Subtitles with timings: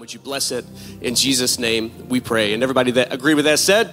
[0.00, 0.64] Would you bless it
[1.02, 2.08] in Jesus' name?
[2.08, 2.54] We pray.
[2.54, 3.90] And everybody that agree with that said,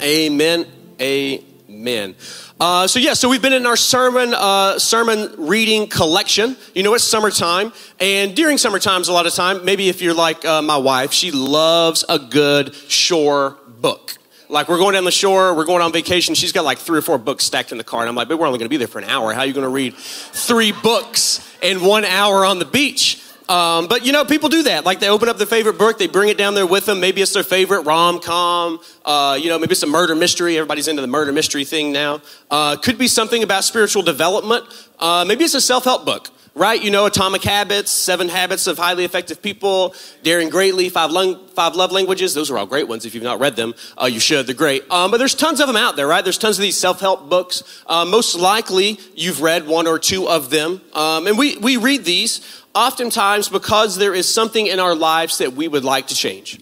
[0.00, 0.66] Amen.
[0.98, 1.44] Amen.
[1.68, 2.14] Amen.
[2.58, 6.56] Uh, so yeah, so we've been in our sermon uh, sermon reading collection.
[6.74, 10.14] You know, it's summertime, and during summer times, a lot of time, maybe if you're
[10.14, 14.16] like uh, my wife, she loves a good shore book.
[14.48, 16.34] Like we're going down the shore, we're going on vacation.
[16.34, 18.38] She's got like three or four books stacked in the car, and I'm like, but
[18.38, 19.34] we're only going to be there for an hour.
[19.34, 23.20] How are you going to read three books in one hour on the beach?
[23.48, 24.84] Um, but you know, people do that.
[24.84, 27.00] Like they open up their favorite book, they bring it down there with them.
[27.00, 28.80] Maybe it's their favorite rom com.
[29.04, 30.56] Uh, you know, maybe it's a murder mystery.
[30.56, 32.22] Everybody's into the murder mystery thing now.
[32.50, 34.64] Uh, could be something about spiritual development.
[34.98, 36.82] Uh, maybe it's a self help book right?
[36.82, 41.74] You know, Atomic Habits, Seven Habits of Highly Effective People, Daring Greatly, Five, Lung, Five
[41.74, 42.34] Love Languages.
[42.34, 43.04] Those are all great ones.
[43.04, 44.46] If you've not read them, uh, you should.
[44.46, 44.88] They're great.
[44.90, 46.22] Um, but there's tons of them out there, right?
[46.22, 47.82] There's tons of these self help books.
[47.86, 50.80] Uh, most likely, you've read one or two of them.
[50.92, 55.52] Um, and we, we read these oftentimes because there is something in our lives that
[55.52, 56.60] we would like to change.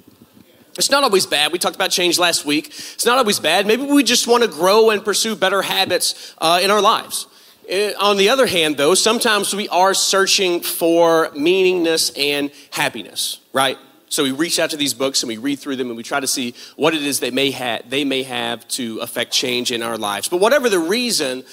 [0.79, 1.53] It's not always bad.
[1.53, 2.69] We talked about change last week.
[2.69, 3.67] It's not always bad.
[3.67, 7.27] Maybe we just want to grow and pursue better habits uh, in our lives.
[7.71, 13.79] Uh, on the other hand, though, sometimes we are searching for meaningness and happiness, right?
[14.09, 16.21] So we reach out to these books and we read through them and we try
[16.21, 19.83] to see what it is they may have, they may have to affect change in
[19.83, 20.29] our lives.
[20.29, 21.45] But whatever the reason,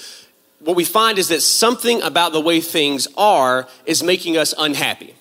[0.59, 5.15] what we find is that something about the way things are is making us unhappy.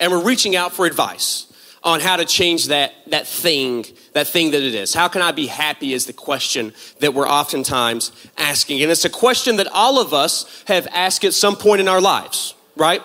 [0.00, 4.50] And we're reaching out for advice on how to change that, that thing, that thing
[4.50, 4.92] that it is.
[4.92, 8.82] How can I be happy is the question that we're oftentimes asking.
[8.82, 12.00] And it's a question that all of us have asked at some point in our
[12.00, 13.02] lives, right?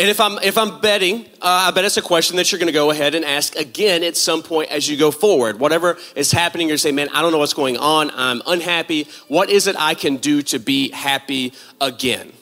[0.00, 2.68] And if I'm if I'm betting, uh, I bet it's a question that you're going
[2.68, 5.60] to go ahead and ask again at some point as you go forward.
[5.60, 8.10] Whatever is happening, you're saying, "Man, I don't know what's going on.
[8.14, 9.08] I'm unhappy.
[9.28, 12.32] What is it I can do to be happy again?"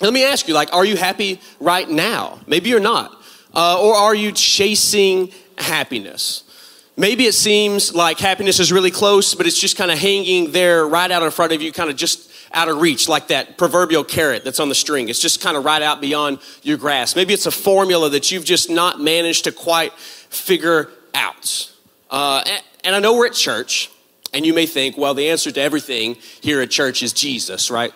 [0.00, 2.38] Let me ask you, like, are you happy right now?
[2.46, 3.10] Maybe you're not,
[3.54, 6.44] uh, or are you chasing happiness?
[6.96, 10.86] Maybe it seems like happiness is really close, but it's just kind of hanging there
[10.86, 14.04] right out in front of you, kind of just out of reach, like that proverbial
[14.04, 15.08] carrot that's on the string.
[15.08, 17.16] It's just kind of right out beyond your grasp.
[17.16, 21.72] Maybe it's a formula that you've just not managed to quite figure out.
[22.10, 23.90] Uh, and, and I know we're at church,
[24.32, 27.92] and you may think, well, the answer to everything here at church is Jesus, right?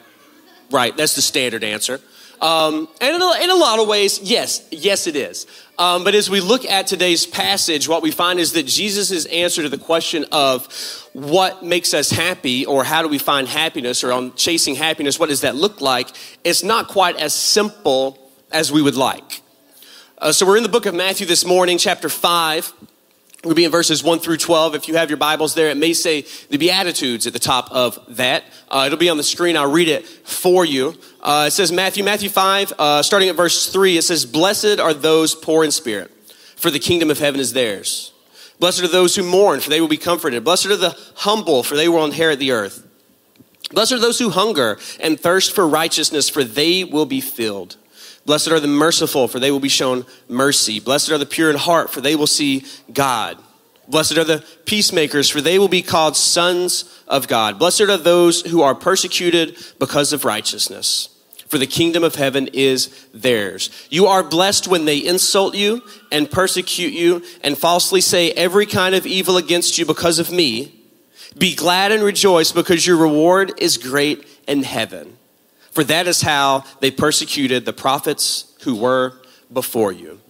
[0.70, 2.00] Right, that's the standard answer.
[2.42, 5.46] Um, and in a, in a, lot of ways, yes, yes, it is.
[5.78, 9.62] Um, but as we look at today's passage, what we find is that Jesus' answer
[9.62, 10.66] to the question of
[11.12, 15.28] what makes us happy or how do we find happiness or on chasing happiness, what
[15.28, 16.08] does that look like,
[16.42, 18.18] it's not quite as simple
[18.50, 19.40] as we would like.
[20.18, 22.72] Uh, so we're in the book of Matthew this morning, chapter 5.
[23.44, 24.76] We'll be in verses 1 through 12.
[24.76, 27.98] If you have your Bibles there, it may say the Beatitudes at the top of
[28.16, 28.44] that.
[28.68, 29.56] Uh, it'll be on the screen.
[29.56, 30.94] I'll read it for you.
[31.20, 34.94] Uh, it says Matthew, Matthew 5, uh, starting at verse 3, it says, Blessed are
[34.94, 36.12] those poor in spirit,
[36.54, 38.12] for the kingdom of heaven is theirs.
[38.60, 40.44] Blessed are those who mourn, for they will be comforted.
[40.44, 42.86] Blessed are the humble, for they will inherit the earth.
[43.72, 47.76] Blessed are those who hunger and thirst for righteousness, for they will be filled.
[48.24, 50.78] Blessed are the merciful, for they will be shown mercy.
[50.78, 53.36] Blessed are the pure in heart, for they will see God.
[53.88, 57.58] Blessed are the peacemakers, for they will be called sons of God.
[57.58, 61.08] Blessed are those who are persecuted because of righteousness,
[61.48, 63.70] for the kingdom of heaven is theirs.
[63.90, 65.82] You are blessed when they insult you
[66.12, 70.78] and persecute you and falsely say every kind of evil against you because of me.
[71.36, 75.16] Be glad and rejoice because your reward is great in heaven.
[75.72, 79.14] For that is how they persecuted the prophets who were
[79.52, 80.20] before you.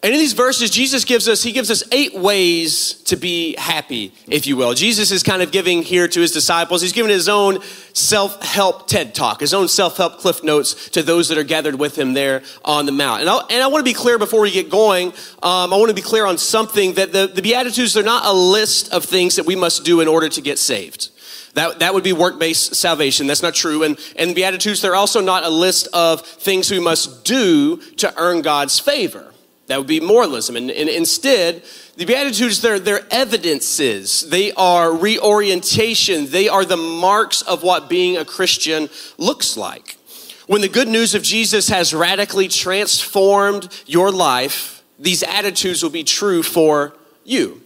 [0.00, 4.12] And in these verses, Jesus gives us, he gives us eight ways to be happy,
[4.28, 4.72] if you will.
[4.74, 7.60] Jesus is kind of giving here to his disciples, he's giving his own
[7.94, 11.74] self help TED talk, his own self help cliff notes to those that are gathered
[11.74, 13.22] with him there on the mount.
[13.22, 15.08] And, and i want to be clear before we get going,
[15.42, 18.32] um, I want to be clear on something that the, the Beatitudes, they're not a
[18.32, 21.10] list of things that we must do in order to get saved.
[21.54, 23.26] That, that would be work based salvation.
[23.26, 23.82] That's not true.
[23.82, 28.42] And, and Beatitudes, they're also not a list of things we must do to earn
[28.42, 29.32] God's favor.
[29.66, 30.56] That would be moralism.
[30.56, 31.62] And, and instead,
[31.96, 34.28] the Beatitudes, they're, they're evidences.
[34.28, 36.30] They are reorientation.
[36.30, 38.88] They are the marks of what being a Christian
[39.18, 39.98] looks like.
[40.46, 46.04] When the good news of Jesus has radically transformed your life, these attitudes will be
[46.04, 46.94] true for
[47.24, 47.60] you.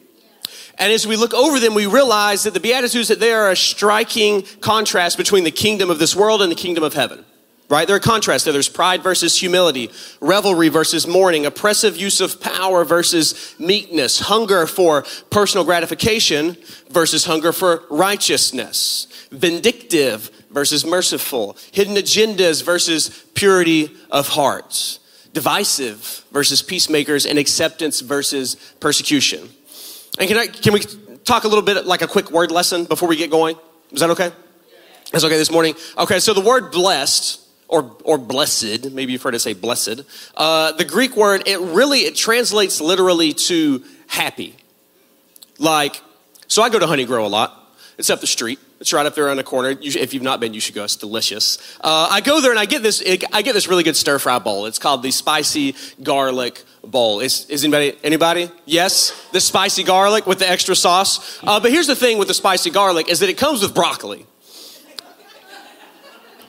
[0.83, 3.57] And as we look over them, we realize that the Beatitudes, that they are a
[3.57, 7.25] striking contrast between the kingdom of this world and the kingdom of heaven.
[7.69, 7.87] Right?
[7.87, 8.47] They're a contrast.
[8.47, 15.05] There's pride versus humility, revelry versus mourning, oppressive use of power versus meekness, hunger for
[15.31, 16.57] personal gratification
[16.91, 24.99] versus hunger for righteousness, vindictive versus merciful, hidden agendas versus purity of hearts
[25.33, 29.49] divisive versus peacemakers, and acceptance versus persecution.
[30.19, 30.81] And can, I, can we
[31.25, 33.57] talk a little bit like a quick word lesson before we get going?
[33.91, 34.31] Is that okay?
[35.11, 35.75] That's okay this morning.
[35.99, 40.03] Okay, so the word blessed or or blessed, maybe you've heard it say blessed.
[40.37, 44.55] Uh, the Greek word it really it translates literally to happy.
[45.59, 46.01] Like,
[46.49, 47.59] so I go to Honeygrow a lot.
[47.99, 48.59] It's up the street.
[48.83, 49.77] It's right up there on the corner.
[49.81, 50.83] if you've not been, you should go.
[50.83, 51.57] It's delicious.
[51.83, 53.01] Uh, I go there and I get this.
[53.33, 54.67] I get this really good stir fry bowl.
[54.67, 57.21] It's called the spicy garlic bowl.
[57.21, 58.51] Is, is anybody anybody?
[58.65, 61.39] Yes, the spicy garlic with the extra sauce.
[61.45, 64.27] Uh, but here's the thing with the spicy garlic is that it comes with broccoli.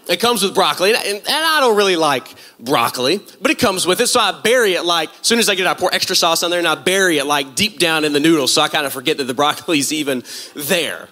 [0.10, 2.28] It comes with broccoli, and, and, I don't really like
[2.60, 4.08] broccoli, but it comes with it.
[4.08, 6.44] So I bury it like, as soon as I get it, I pour extra sauce
[6.44, 8.86] on there, and I bury it like deep down in the noodles, so I kind
[8.86, 10.24] of forget that the broccoli's even
[10.56, 11.08] there.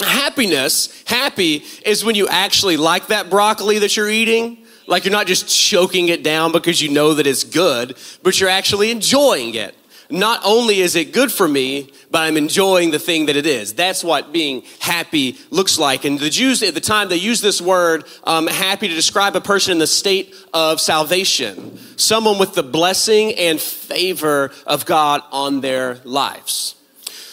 [0.00, 4.64] Happiness, happy is when you actually like that broccoli that you're eating.
[4.86, 8.50] Like you're not just choking it down because you know that it's good, but you're
[8.50, 9.74] actually enjoying it
[10.10, 13.74] not only is it good for me, but I'm enjoying the thing that it is.
[13.74, 16.04] That's what being happy looks like.
[16.04, 19.40] And the Jews at the time, they used this word um, happy to describe a
[19.40, 25.60] person in the state of salvation, someone with the blessing and favor of God on
[25.60, 26.74] their lives.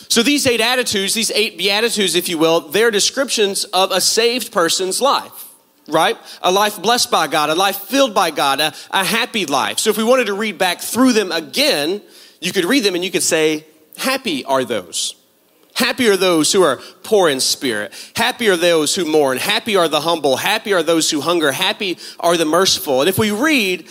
[0.10, 4.52] So these eight attitudes, these eight beatitudes, if you will, they're descriptions of a saved
[4.52, 5.46] person's life
[5.90, 6.18] right?
[6.42, 9.80] A life blessed by God, a life filled by God, a, a, happy life.
[9.80, 12.02] So if we wanted to read back through them again,
[12.42, 13.66] you could read them and you could say,
[13.98, 15.16] Happy are those.
[15.74, 17.94] Happy are those who are poor in spirit.
[18.16, 19.38] Happy are those who mourn.
[19.38, 20.36] Happy are the humble.
[20.36, 21.52] Happy are those who hunger.
[21.52, 23.02] Happy are the merciful.
[23.02, 23.88] And if we read,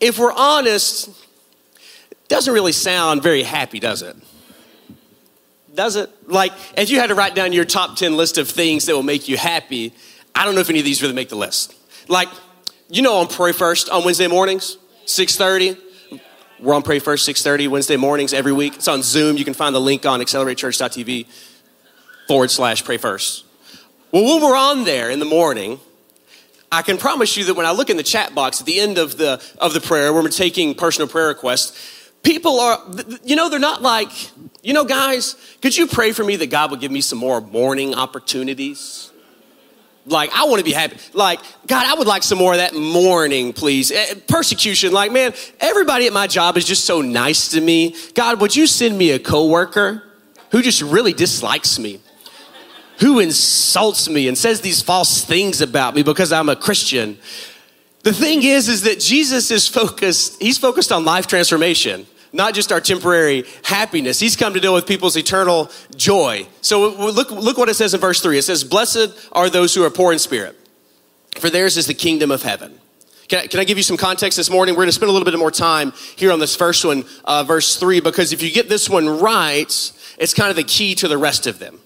[0.00, 4.16] if we're honest, it doesn't really sound very happy, does it?
[5.74, 6.10] Does it?
[6.26, 9.02] Like, if you had to write down your top 10 list of things that will
[9.02, 9.94] make you happy,
[10.34, 11.74] I don't know if any of these really make the list.
[12.08, 12.28] Like,
[12.88, 14.76] you know on Pray First on Wednesday mornings,
[15.06, 15.78] 6.30,
[16.60, 18.76] we're on Pray First, 6.30 Wednesday mornings every week.
[18.76, 19.36] It's on Zoom.
[19.36, 21.26] You can find the link on acceleratechurch.tv
[22.28, 23.44] forward slash pray first.
[24.12, 25.80] Well, when we're on there in the morning,
[26.70, 28.98] I can promise you that when I look in the chat box at the end
[28.98, 32.78] of the, of the prayer, when we're taking personal prayer requests, people are,
[33.24, 34.10] you know, they're not like,
[34.62, 37.40] you know, guys, could you pray for me that God would give me some more
[37.40, 39.10] mourning opportunities?
[40.06, 40.96] Like, I want to be happy.
[41.12, 43.90] Like, God, I would like some more of that mourning, please.
[43.90, 47.94] Eh, persecution, like, man, everybody at my job is just so nice to me.
[48.14, 50.02] God, would you send me a coworker
[50.50, 52.00] who just really dislikes me?
[53.00, 57.18] Who insults me and says these false things about me because I'm a Christian?
[58.02, 62.72] The thing is, is that Jesus is focused, he's focused on life transformation not just
[62.72, 64.18] our temporary happiness.
[64.20, 66.46] He's come to deal with people's eternal joy.
[66.60, 68.38] So look, look what it says in verse 3.
[68.38, 70.58] It says, Blessed are those who are poor in spirit,
[71.38, 72.78] for theirs is the kingdom of heaven.
[73.28, 74.74] Can I, can I give you some context this morning?
[74.74, 77.44] We're going to spend a little bit more time here on this first one, uh,
[77.44, 81.08] verse 3, because if you get this one right, it's kind of the key to
[81.08, 81.78] the rest of them.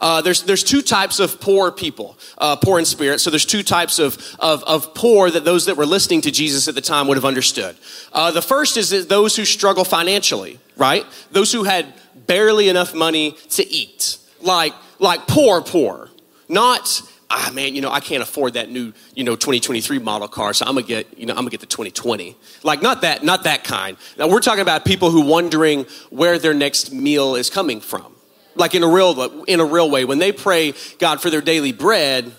[0.00, 3.20] Uh, there's, there's two types of poor people, uh, poor in spirit.
[3.20, 6.68] So there's two types of, of, of poor that those that were listening to Jesus
[6.68, 7.76] at the time would have understood.
[8.12, 11.06] Uh, the first is those who struggle financially, right?
[11.30, 11.92] Those who had
[12.26, 16.10] barely enough money to eat, like, like poor, poor.
[16.48, 20.52] Not, ah, man, you know, I can't afford that new, you know, 2023 model car,
[20.52, 22.36] so I'm gonna get, you know, I'm gonna get the 2020.
[22.62, 23.96] Like, not that, not that kind.
[24.18, 28.14] Now, we're talking about people who wondering where their next meal is coming from
[28.56, 31.72] like in a real in a real way when they pray god for their daily
[31.72, 32.32] bread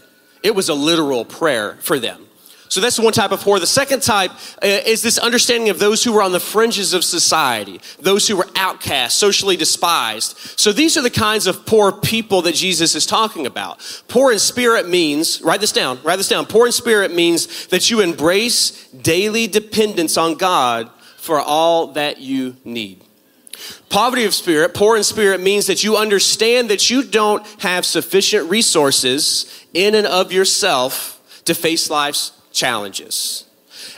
[0.45, 2.21] it was a literal prayer for them.
[2.67, 4.31] So that's one type of poor the second type
[4.61, 8.35] uh, is this understanding of those who were on the fringes of society those who
[8.35, 10.37] were outcast socially despised.
[10.59, 14.03] So these are the kinds of poor people that jesus is talking about.
[14.07, 16.45] Poor in spirit means write this down write this down.
[16.45, 22.57] Poor in spirit means that you embrace daily dependence on god for all that you
[22.65, 23.04] need
[23.95, 28.49] Poverty of spirit, poor in spirit, means that you understand that you don't have sufficient
[28.49, 33.45] resources in and of yourself to face life's challenges.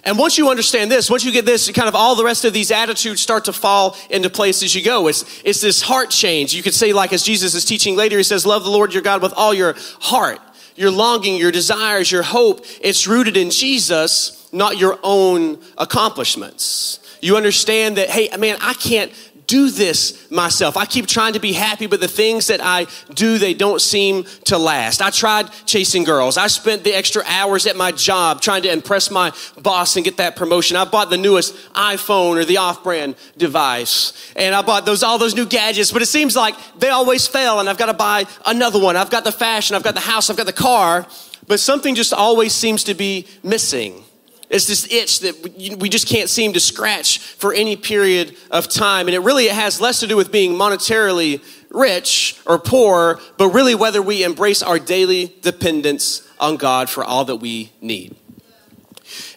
[0.03, 2.53] And once you understand this, once you get this, kind of all the rest of
[2.53, 5.07] these attitudes start to fall into place as you go.
[5.07, 6.53] It's, it's this heart change.
[6.53, 9.01] You could say, like as Jesus is teaching later, he says, Love the Lord your
[9.01, 10.39] God with all your heart,
[10.75, 12.63] your longing, your desires, your hope.
[12.81, 16.99] It's rooted in Jesus, not your own accomplishments.
[17.19, 19.11] You understand that, hey, man, I can't
[19.47, 20.75] do this myself.
[20.75, 24.25] I keep trying to be happy, but the things that I do, they don't seem
[24.45, 25.01] to last.
[25.01, 26.37] I tried chasing girls.
[26.37, 30.17] I spent the extra hours at my job trying to impress my boss and get
[30.17, 30.75] that promotion.
[30.75, 34.13] I bought the newest iPhone or the off-brand device.
[34.35, 37.59] And I bought those, all those new gadgets, but it seems like they always fail
[37.59, 38.97] and I've got to buy another one.
[38.97, 41.07] I've got the fashion, I've got the house, I've got the car,
[41.47, 44.03] but something just always seems to be missing.
[44.49, 49.07] It's this itch that we just can't seem to scratch for any period of time.
[49.07, 53.75] And it really has less to do with being monetarily rich or poor, but really
[53.75, 58.15] whether we embrace our daily dependence on God for all that we need.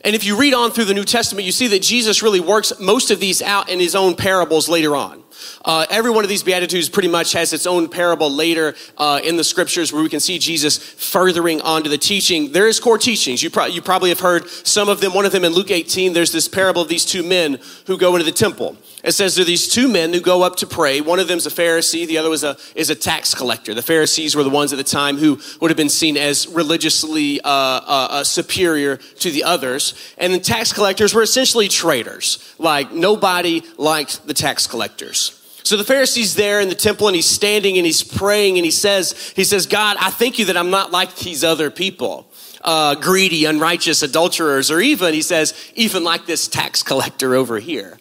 [0.05, 2.73] And if you read on through the New Testament, you see that Jesus really works
[2.81, 5.23] most of these out in his own parables later on.
[5.65, 9.37] Uh, every one of these Beatitudes pretty much has its own parable later uh, in
[9.37, 12.53] the scriptures where we can see Jesus furthering onto the teaching.
[12.53, 13.43] There is core teachings.
[13.43, 15.15] You, pro- you probably have heard some of them.
[15.15, 18.15] One of them in Luke 18, there's this parable of these two men who go
[18.15, 18.77] into the temple.
[19.03, 21.01] It says there are these two men who go up to pray.
[21.01, 23.73] One of them's a Pharisee, the other was a, is a tax collector.
[23.75, 27.41] The Pharisees were the ones at the time who would have been seen as religiously
[27.41, 29.95] uh, uh, uh, superior to the others.
[30.19, 32.55] And the tax collectors were essentially traitors.
[32.59, 35.30] Like, nobody liked the tax collectors.
[35.63, 38.71] So the Pharisee's there in the temple and he's standing and he's praying and he
[38.71, 42.27] says, he says, God, I thank you that I'm not like these other people.
[42.63, 47.99] Uh, greedy, unrighteous adulterers, or even, he says, even like this tax collector over here.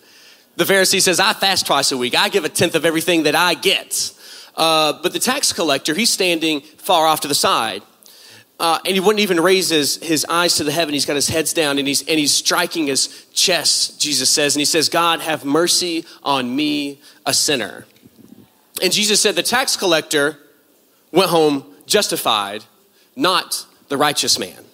[0.57, 2.13] The Pharisee says, I fast twice a week.
[2.13, 4.13] I give a tenth of everything that I get.
[4.57, 7.81] Uh, but the tax collector, he's standing far off to the side.
[8.59, 10.93] Uh, and he wouldn't even raise his, his eyes to the heaven.
[10.93, 14.53] He's got his heads down and he's, and he's striking his chest, Jesus says.
[14.53, 16.99] And he says, God, have mercy on me,
[17.29, 17.85] a sinner.
[18.81, 20.39] And Jesus said, the tax collector
[21.11, 22.63] went home justified,
[23.15, 24.65] not the righteous man.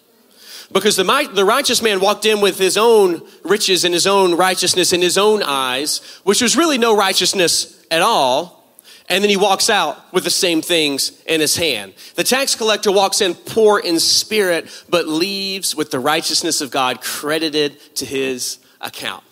[0.72, 4.94] Because the, the righteous man walked in with his own riches and his own righteousness
[4.94, 8.64] in his own eyes, which was really no righteousness at all.
[9.10, 11.94] And then he walks out with the same things in his hand.
[12.16, 17.02] The tax collector walks in poor in spirit, but leaves with the righteousness of God
[17.02, 19.24] credited to his account.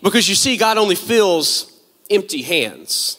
[0.00, 1.75] Because you see, God only fills
[2.10, 3.18] empty hands.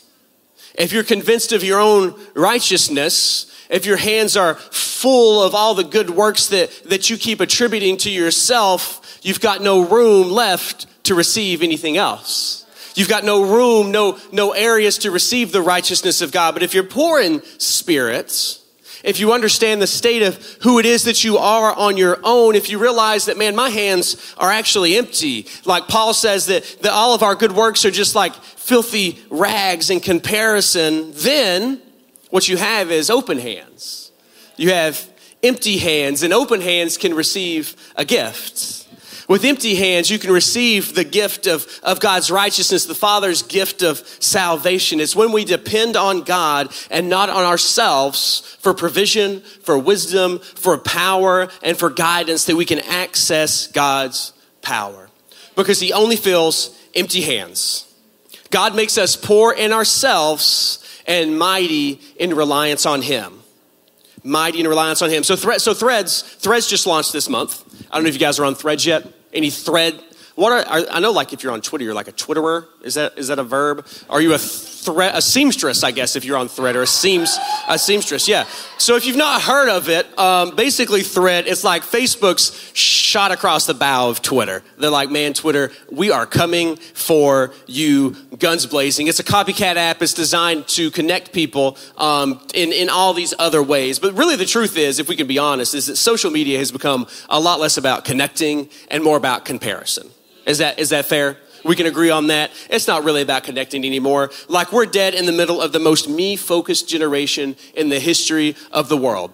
[0.76, 5.84] If you're convinced of your own righteousness, if your hands are full of all the
[5.84, 11.16] good works that, that you keep attributing to yourself, you've got no room left to
[11.16, 12.66] receive anything else.
[12.96, 16.54] You've got no room, no, no areas to receive the righteousness of God.
[16.54, 18.64] But if you're poor in spirits,
[19.08, 22.56] if you understand the state of who it is that you are on your own,
[22.56, 26.92] if you realize that, man, my hands are actually empty, like Paul says that, that
[26.92, 31.82] all of our good works are just like filthy rags in comparison, then
[32.32, 34.12] what you have is open hands.
[34.58, 35.10] You have
[35.42, 38.77] empty hands, and open hands can receive a gift.
[39.28, 43.84] With empty hands, you can receive the gift of, of God's righteousness, the Father's gift
[43.84, 45.02] of salvation.
[45.02, 50.78] It's when we depend on God and not on ourselves for provision, for wisdom, for
[50.78, 54.32] power, and for guidance that we can access God's
[54.62, 55.10] power.
[55.58, 57.84] Because He only fills empty hands.
[58.50, 63.42] God makes us poor in ourselves and mighty in reliance on Him.
[64.24, 65.24] Mighty in reliance on Him.
[65.24, 67.62] So, thre- so Threads, Threads just launched this month.
[67.92, 69.06] I don't know if you guys are on Threads yet.
[69.38, 70.04] Any Thread?
[70.34, 72.66] What are, I know, like if you're on Twitter, you're like a Twitterer.
[72.88, 73.86] Is that is that a verb?
[74.10, 74.40] Are you a
[74.88, 78.46] thread, a seamstress, I guess, if you're on Thread, or a seams, a seamstress, yeah.
[78.78, 83.66] So if you've not heard of it, um, basically Thread, it's like Facebook's shot across
[83.66, 84.64] the bow of Twitter.
[84.78, 89.08] They're like, man, Twitter, we are coming for you, guns blazing.
[89.08, 90.02] It's a copycat app.
[90.02, 94.00] It's designed to connect people um, in in all these other ways.
[94.00, 96.72] But really, the truth is, if we can be honest, is that social media has
[96.72, 100.08] become a lot less about connecting and more about comparison.
[100.46, 101.38] Is that is that fair?
[101.68, 102.52] We can agree on that.
[102.70, 104.32] It's not really about connecting anymore.
[104.48, 108.56] Like we're dead in the middle of the most me focused generation in the history
[108.72, 109.32] of the world.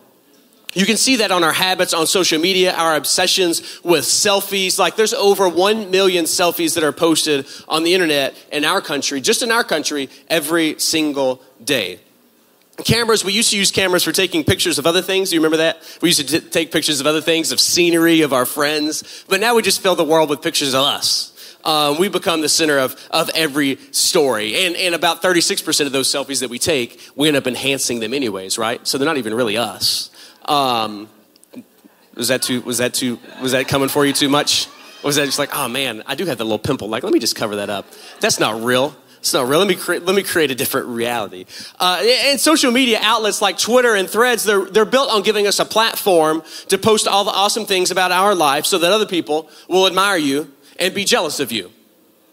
[0.73, 4.79] You can see that on our habits on social media, our obsessions with selfies.
[4.79, 9.21] Like there's over 1 million selfies that are posted on the internet in our country,
[9.21, 11.99] just in our country, every single day.
[12.83, 15.29] Cameras, we used to use cameras for taking pictures of other things.
[15.29, 15.83] Do you remember that?
[16.01, 19.23] We used to t- take pictures of other things, of scenery, of our friends.
[19.29, 21.32] But now we just fill the world with pictures of us
[21.63, 24.65] um, we become the center of, of every story.
[24.65, 28.13] And, and about 36% of those selfies that we take, we end up enhancing them
[28.13, 28.85] anyways, right?
[28.87, 30.09] So they're not even really us.
[30.45, 31.09] Um,
[32.15, 34.67] was that too, was that too, was that coming for you too much?
[35.03, 36.87] Or was that just like, oh man, I do have that little pimple.
[36.87, 37.85] Like, let me just cover that up.
[38.19, 38.95] That's not real.
[39.19, 39.59] It's not real.
[39.59, 41.45] Let me create, let me create a different reality.
[41.79, 45.59] Uh, and social media outlets like Twitter and Threads, they're, they're built on giving us
[45.59, 49.49] a platform to post all the awesome things about our life so that other people
[49.69, 51.71] will admire you and be jealous of you.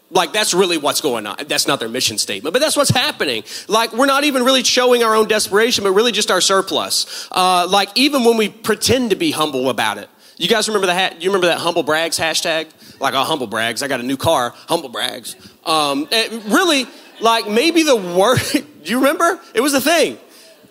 [0.09, 1.37] Like, that's really what's going on.
[1.47, 3.43] That's not their mission statement, but that's what's happening.
[3.69, 7.29] Like, we're not even really showing our own desperation, but really just our surplus.
[7.31, 10.09] Uh, like, even when we pretend to be humble about it.
[10.37, 11.21] You guys remember the hat?
[11.21, 12.67] You remember that humble brags hashtag?
[12.99, 13.83] Like, oh, humble brags.
[13.83, 14.53] I got a new car.
[14.67, 15.35] Humble brags.
[15.65, 16.09] Um,
[16.47, 16.87] really,
[17.21, 18.39] like, maybe the word.
[18.51, 19.39] do you remember?
[19.53, 20.17] It was a thing.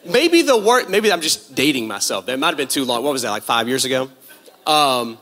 [0.05, 0.91] Maybe the word.
[0.91, 2.27] Maybe I'm just dating myself.
[2.27, 3.03] That might have been too long.
[3.05, 3.31] What was that?
[3.31, 4.11] Like five years ago.
[4.67, 5.19] Um,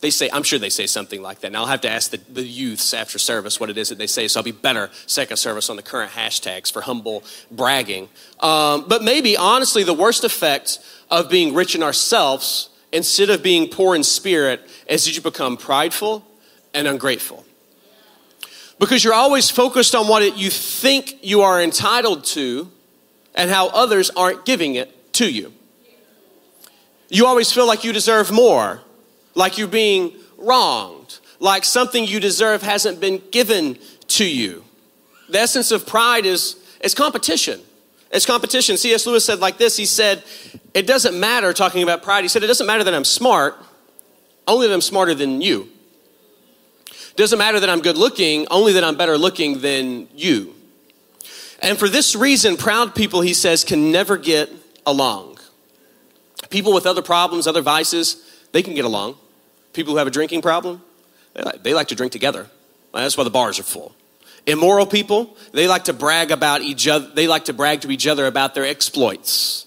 [0.00, 1.52] They say, I'm sure they say something like that.
[1.52, 4.06] Now I'll have to ask the, the youths after service what it is that they
[4.06, 8.08] say, so I'll be better second service on the current hashtags for humble bragging.
[8.40, 13.68] Um, but maybe, honestly, the worst effect of being rich in ourselves instead of being
[13.68, 16.24] poor in spirit is that you become prideful
[16.74, 17.44] and ungrateful.
[18.78, 22.70] Because you're always focused on what it, you think you are entitled to
[23.34, 25.52] and how others aren't giving it to you.
[27.08, 28.82] You always feel like you deserve more,
[29.36, 33.78] like you're being wronged, like something you deserve hasn't been given
[34.08, 34.64] to you.
[35.28, 37.60] The essence of pride is, is competition.
[38.10, 38.76] It's competition.
[38.76, 39.06] C.S.
[39.06, 40.24] Lewis said like this He said,
[40.74, 43.56] It doesn't matter, talking about pride, he said, It doesn't matter that I'm smart,
[44.48, 45.68] only that I'm smarter than you.
[46.88, 50.54] It doesn't matter that I'm good looking, only that I'm better looking than you.
[51.60, 54.50] And for this reason, proud people, he says, can never get
[54.84, 55.38] along.
[56.50, 59.16] People with other problems, other vices, they can get along.
[59.76, 60.82] People who have a drinking problem,
[61.34, 62.46] they like, they like to drink together.
[62.94, 63.94] That's why the bars are full.
[64.46, 68.06] Immoral people, they like to brag about each other, they like to brag to each
[68.06, 69.66] other about their exploits.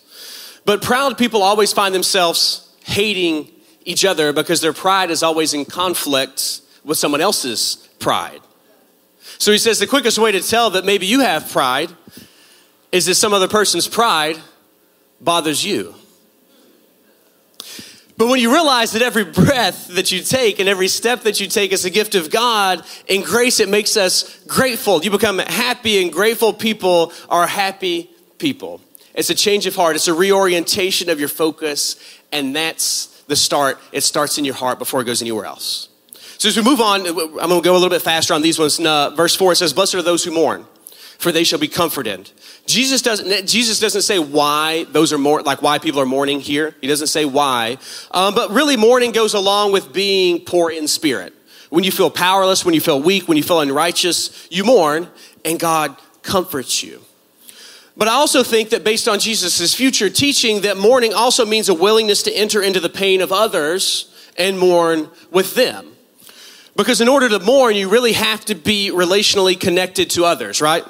[0.65, 3.51] But proud people always find themselves hating
[3.85, 8.41] each other because their pride is always in conflict with someone else's pride.
[9.37, 11.91] So he says the quickest way to tell that maybe you have pride
[12.91, 14.39] is that some other person's pride
[15.21, 15.93] bothers you.
[18.19, 21.47] But when you realize that every breath that you take and every step that you
[21.47, 25.01] take is a gift of God, in grace it makes us grateful.
[25.01, 28.81] You become happy, and grateful people are happy people.
[29.15, 31.95] It's a change of heart, it's a reorientation of your focus,
[32.33, 33.79] and that's the start.
[33.93, 35.87] It starts in your heart before it goes anywhere else.
[36.39, 38.59] So as we move on, I'm going to go a little bit faster on these
[38.59, 38.81] ones.
[38.81, 40.65] Uh, verse 4 it says, Blessed are those who mourn,
[41.19, 42.31] for they shall be comforted.
[42.65, 46.75] Jesus doesn't, Jesus doesn't say why those are more, like why people are mourning here.
[46.79, 47.77] He doesn't say why.
[48.11, 51.33] Um, but really, mourning goes along with being poor in spirit.
[51.69, 55.09] When you feel powerless, when you feel weak, when you feel unrighteous, you mourn,
[55.43, 57.01] and God comforts you.
[57.97, 61.73] But I also think that based on Jesus' future teaching, that mourning also means a
[61.73, 65.91] willingness to enter into the pain of others and mourn with them.
[66.77, 70.85] Because in order to mourn, you really have to be relationally connected to others, right?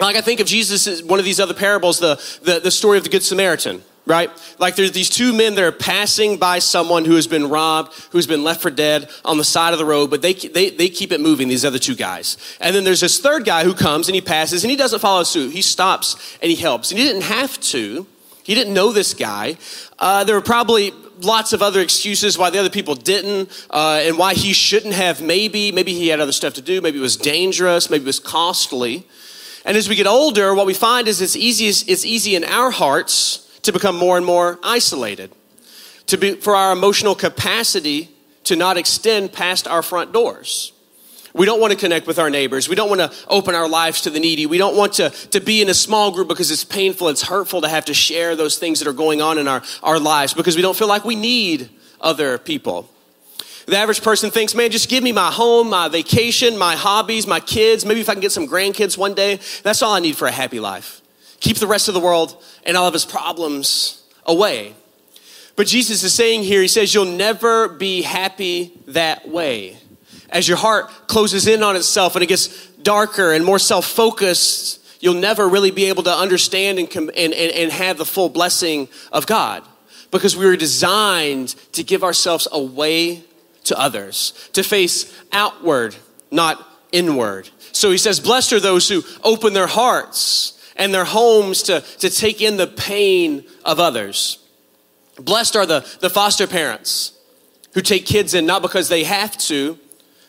[0.00, 3.04] Like I think of Jesus one of these other parables, the, the, the story of
[3.04, 4.30] the Good Samaritan, right?
[4.58, 8.26] Like there's these two men that are passing by someone who has been robbed, who's
[8.26, 11.12] been left for dead on the side of the road, but they, they, they keep
[11.12, 12.38] it moving, these other two guys.
[12.60, 15.22] And then there's this third guy who comes and he passes and he doesn't follow
[15.22, 15.52] suit.
[15.52, 16.90] He stops and he helps.
[16.90, 18.06] And he didn't have to.
[18.42, 19.58] He didn't know this guy.
[19.98, 24.16] Uh, there were probably lots of other excuses why the other people didn't uh, and
[24.16, 27.18] why he shouldn't have maybe maybe he had other stuff to do maybe it was
[27.18, 29.04] dangerous maybe it was costly
[29.64, 32.70] and as we get older, what we find is it's easy, it's easy in our
[32.70, 35.30] hearts to become more and more isolated,
[36.06, 38.10] to be, for our emotional capacity
[38.44, 40.72] to not extend past our front doors.
[41.32, 42.68] We don't want to connect with our neighbors.
[42.68, 44.46] We don't want to open our lives to the needy.
[44.46, 47.60] We don't want to, to be in a small group because it's painful, it's hurtful
[47.60, 50.56] to have to share those things that are going on in our, our lives because
[50.56, 51.70] we don't feel like we need
[52.00, 52.90] other people.
[53.66, 57.40] The average person thinks, man, just give me my home, my vacation, my hobbies, my
[57.40, 57.84] kids.
[57.84, 60.32] Maybe if I can get some grandkids one day, that's all I need for a
[60.32, 61.02] happy life.
[61.40, 64.74] Keep the rest of the world and all of his problems away.
[65.56, 69.76] But Jesus is saying here, he says, you'll never be happy that way.
[70.30, 74.80] As your heart closes in on itself and it gets darker and more self focused,
[75.00, 78.88] you'll never really be able to understand and, and, and, and have the full blessing
[79.12, 79.64] of God
[80.10, 83.24] because we were designed to give ourselves away
[83.70, 85.94] to others, to face outward,
[86.30, 87.48] not inward.
[87.72, 92.10] So he says, Blessed are those who open their hearts and their homes to, to
[92.10, 94.38] take in the pain of others.
[95.16, 97.12] Blessed are the, the foster parents
[97.74, 99.78] who take kids in not because they have to,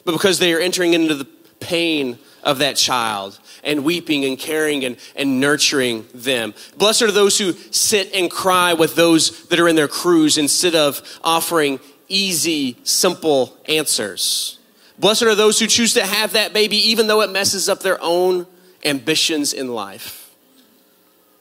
[0.06, 1.26] but because they are entering into the
[1.60, 6.54] pain of that child and weeping and caring and, and nurturing them.
[6.78, 10.76] Blessed are those who sit and cry with those that are in their crews instead
[10.76, 11.80] of offering
[12.12, 14.60] easy, simple answers.
[15.00, 17.98] Blessed are those who choose to have that baby even though it messes up their
[18.02, 18.46] own
[18.84, 20.30] ambitions in life.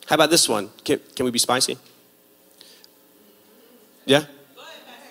[0.06, 0.70] How about this one?
[0.85, 1.78] Can, can we be spicy?
[4.06, 4.24] Yeah?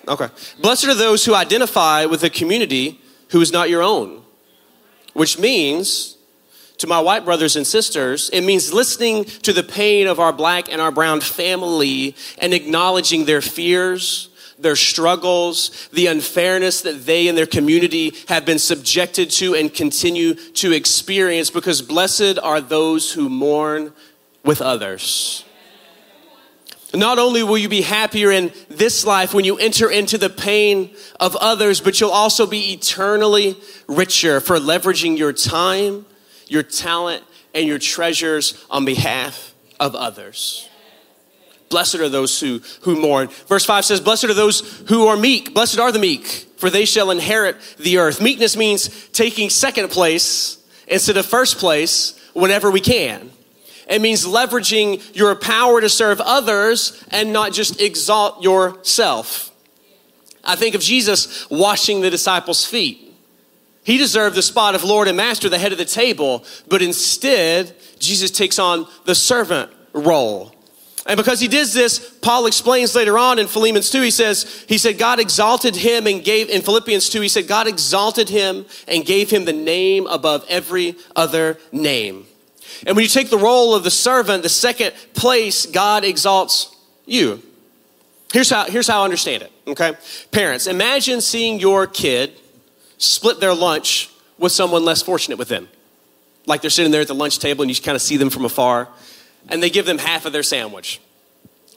[0.08, 0.28] Okay.
[0.60, 4.22] Blessed are those who identify with a community who is not your own,
[5.14, 6.16] which means
[6.80, 10.72] to my white brothers and sisters, it means listening to the pain of our black
[10.72, 14.29] and our brown family and acknowledging their fears,
[14.62, 20.34] their struggles, the unfairness that they and their community have been subjected to and continue
[20.34, 23.92] to experience because blessed are those who mourn
[24.44, 25.44] with others.
[26.92, 30.94] Not only will you be happier in this life when you enter into the pain
[31.20, 36.04] of others, but you'll also be eternally richer for leveraging your time,
[36.48, 37.22] your talent,
[37.54, 40.69] and your treasures on behalf of others.
[41.70, 43.28] Blessed are those who, who mourn.
[43.46, 45.54] Verse 5 says, Blessed are those who are meek.
[45.54, 48.20] Blessed are the meek, for they shall inherit the earth.
[48.20, 53.30] Meekness means taking second place instead of first place whenever we can.
[53.88, 59.52] It means leveraging your power to serve others and not just exalt yourself.
[60.44, 63.14] I think of Jesus washing the disciples' feet.
[63.84, 67.74] He deserved the spot of Lord and Master, the head of the table, but instead,
[68.00, 70.54] Jesus takes on the servant role.
[71.06, 74.76] And because he did this, Paul explains later on in Philippians 2, he says, he
[74.76, 79.04] said, God exalted him and gave, in Philippians 2, he said, God exalted him and
[79.04, 82.26] gave him the name above every other name.
[82.86, 86.74] And when you take the role of the servant, the second place, God exalts
[87.06, 87.42] you.
[88.32, 89.94] Here's how, here's how I understand it, okay?
[90.30, 92.32] Parents, imagine seeing your kid
[92.98, 95.68] split their lunch with someone less fortunate with them.
[96.46, 98.44] Like they're sitting there at the lunch table and you kind of see them from
[98.44, 98.88] afar,
[99.48, 101.00] and they give them half of their sandwich.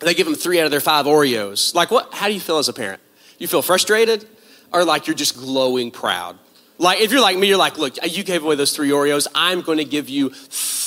[0.01, 1.73] They give them three out of their five Oreos.
[1.73, 2.13] Like, what?
[2.13, 3.01] How do you feel as a parent?
[3.37, 4.27] You feel frustrated,
[4.71, 6.37] or like you're just glowing proud?
[6.77, 9.27] Like, if you're like me, you're like, look, you gave away those three Oreos.
[9.33, 10.31] I'm going to give you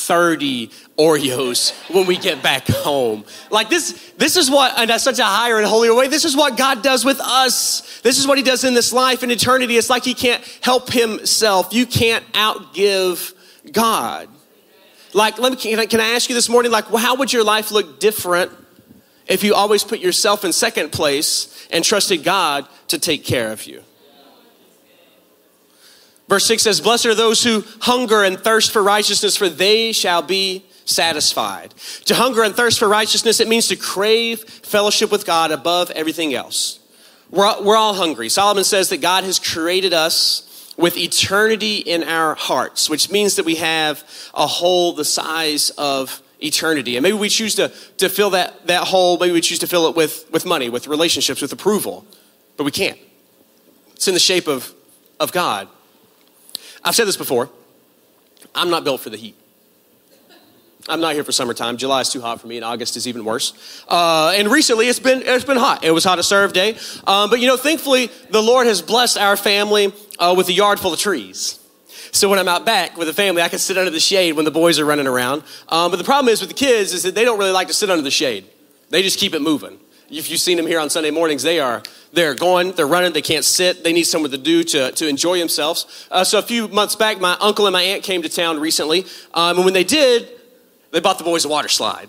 [0.07, 3.25] 30 Oreos when we get back home.
[3.51, 6.09] Like this, this is what, and that's such a higher and holier way.
[6.09, 8.01] This is what God does with us.
[8.03, 9.77] This is what He does in this life and eternity.
[9.77, 11.73] It's like He can't help Himself.
[11.73, 13.35] You can't outgive
[13.73, 14.29] God.
[15.13, 17.33] Like, let me, can I, can I ask you this morning, like, well, how would
[17.33, 18.53] your life look different
[19.27, 23.67] if you always put yourself in second place and trusted God to take care of
[23.67, 23.83] you?
[26.29, 30.23] Verse 6 says, Blessed are those who hunger and thirst for righteousness, for they shall
[30.23, 31.75] be satisfied.
[32.07, 36.35] To hunger and thirst for righteousness, it means to crave fellowship with God above everything
[36.35, 36.81] else.
[37.31, 38.29] We're, we're all hungry.
[38.29, 40.46] Solomon says that God has created us
[40.77, 46.23] with eternity in our hearts, which means that we have a hole the size of
[46.41, 46.97] eternity.
[46.97, 49.89] And maybe we choose to, to fill that, that hole, maybe we choose to fill
[49.89, 52.05] it with, with money, with relationships, with approval,
[52.57, 52.99] but we can't.
[53.95, 54.75] It's in the shape of,
[55.19, 55.69] of God.
[56.85, 57.49] I've said this before.
[58.55, 59.35] I'm not built for the heat.
[60.89, 61.79] I'm not here for summertime.
[61.79, 63.85] July is too hot for me, and August is even worse.
[63.89, 65.83] Uh, and recently, it's been it's been hot.
[65.85, 69.19] It was hot a serve day, um, but you know, thankfully, the Lord has blessed
[69.19, 71.61] our family uh, with a yard full of trees.
[72.13, 74.45] So when I'm out back with the family, I can sit under the shade when
[74.45, 75.43] the boys are running around.
[75.69, 77.75] Um, but the problem is with the kids is that they don't really like to
[77.75, 78.45] sit under the shade.
[78.91, 79.79] They just keep it moving.
[80.09, 83.23] If you've seen them here on Sunday mornings, they are they're going, they're running, they
[83.23, 86.07] can't sit, they need somewhere to do to, to enjoy themselves.
[86.11, 89.05] Uh, so a few months back, my uncle and my aunt came to town recently,
[89.35, 90.29] um, and when they did,
[90.93, 92.09] they bought the boys a water slide.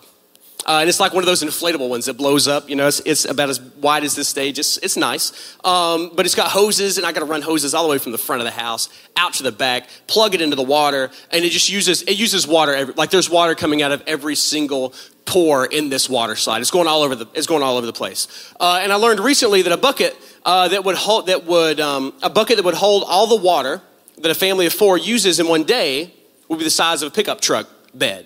[0.65, 2.69] Uh, and it's like one of those inflatable ones that blows up.
[2.69, 4.59] You know, it's, it's about as wide as this stage.
[4.59, 5.55] It's, it's nice.
[5.63, 8.11] Um, but it's got hoses, and I got to run hoses all the way from
[8.11, 11.45] the front of the house out to the back, plug it into the water, and
[11.45, 12.73] it just uses, it uses water.
[12.73, 14.93] Every, like there's water coming out of every single
[15.25, 16.61] pore in this water slide.
[16.61, 18.27] It's going all over the, it's going all over the place.
[18.59, 22.13] Uh, and I learned recently that a bucket uh, that would hold, that would, um,
[22.23, 23.81] a bucket that would hold all the water
[24.17, 26.13] that a family of four uses in one day
[26.47, 28.25] would be the size of a pickup truck bed.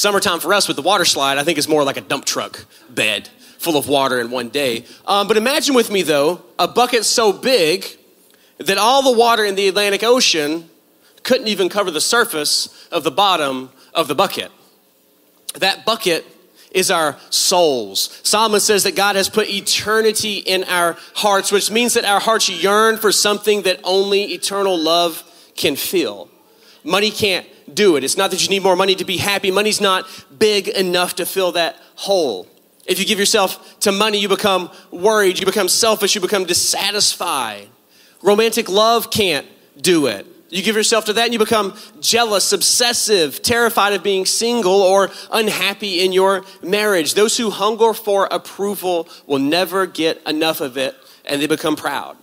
[0.00, 2.64] Summertime for us with the water slide, I think is more like a dump truck
[2.88, 4.86] bed full of water in one day.
[5.06, 7.84] Um, but imagine with me, though, a bucket so big
[8.56, 10.70] that all the water in the Atlantic Ocean
[11.22, 14.50] couldn't even cover the surface of the bottom of the bucket.
[15.56, 16.24] That bucket
[16.70, 18.20] is our souls.
[18.22, 22.48] Solomon says that God has put eternity in our hearts, which means that our hearts
[22.48, 25.22] yearn for something that only eternal love
[25.56, 26.30] can fill.
[26.84, 28.04] Money can't do it.
[28.04, 29.50] It's not that you need more money to be happy.
[29.50, 30.06] Money's not
[30.38, 32.46] big enough to fill that hole.
[32.86, 37.68] If you give yourself to money, you become worried, you become selfish, you become dissatisfied.
[38.22, 39.46] Romantic love can't
[39.80, 40.26] do it.
[40.50, 45.10] You give yourself to that and you become jealous, obsessive, terrified of being single, or
[45.30, 47.14] unhappy in your marriage.
[47.14, 52.16] Those who hunger for approval will never get enough of it and they become proud.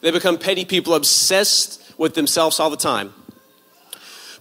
[0.00, 3.12] They become petty people, obsessed with themselves all the time.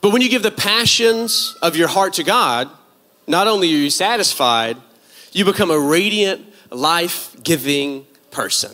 [0.02, 2.70] But when you give the passions of your heart to God,
[3.28, 4.78] not only are you satisfied,
[5.32, 8.72] you become a radiant, life giving person.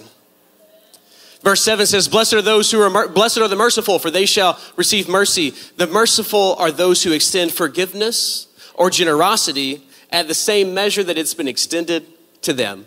[1.42, 4.60] Verse 7 says, Blessed are those who are, blessed are the merciful, for they shall
[4.76, 5.54] receive mercy.
[5.78, 11.34] The merciful are those who extend forgiveness or generosity at the same measure that it's
[11.34, 12.06] been extended
[12.44, 12.86] to them.